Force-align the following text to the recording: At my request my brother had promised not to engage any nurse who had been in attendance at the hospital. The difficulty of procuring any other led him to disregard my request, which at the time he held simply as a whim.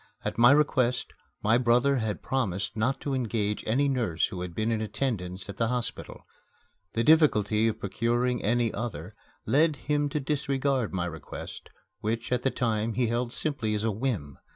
At 0.25 0.39
my 0.39 0.51
request 0.51 1.13
my 1.43 1.59
brother 1.59 1.97
had 1.97 2.23
promised 2.23 2.75
not 2.75 2.99
to 3.01 3.13
engage 3.13 3.63
any 3.67 3.87
nurse 3.87 4.25
who 4.25 4.41
had 4.41 4.55
been 4.55 4.71
in 4.71 4.81
attendance 4.81 5.47
at 5.47 5.57
the 5.57 5.67
hospital. 5.67 6.25
The 6.93 7.03
difficulty 7.03 7.67
of 7.67 7.79
procuring 7.79 8.41
any 8.41 8.73
other 8.73 9.13
led 9.45 9.75
him 9.75 10.09
to 10.09 10.19
disregard 10.19 10.91
my 10.91 11.05
request, 11.05 11.69
which 11.99 12.31
at 12.31 12.41
the 12.41 12.49
time 12.49 12.93
he 12.95 13.05
held 13.09 13.31
simply 13.31 13.75
as 13.75 13.83
a 13.83 13.91
whim. 13.91 14.39